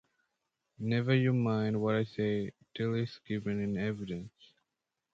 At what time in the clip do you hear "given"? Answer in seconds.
3.19-3.61